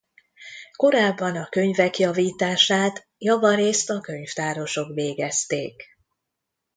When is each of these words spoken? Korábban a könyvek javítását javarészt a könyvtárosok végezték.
Korábban 0.75 1.35
a 1.35 1.49
könyvek 1.49 1.97
javítását 1.97 3.07
javarészt 3.17 3.89
a 3.89 3.99
könyvtárosok 4.01 4.93
végezték. 4.93 5.83